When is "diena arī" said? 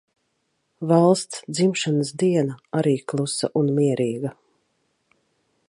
2.23-2.95